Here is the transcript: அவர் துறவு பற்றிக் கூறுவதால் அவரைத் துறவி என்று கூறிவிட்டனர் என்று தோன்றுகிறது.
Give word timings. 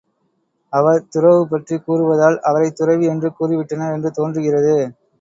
அவர் 0.73 1.07
துறவு 1.07 1.47
பற்றிக் 1.47 1.83
கூறுவதால் 1.87 2.39
அவரைத் 2.41 2.75
துறவி 2.75 3.05
என்று 3.05 3.31
கூறிவிட்டனர் 3.39 3.93
என்று 3.93 4.11
தோன்றுகிறது. 4.11 4.75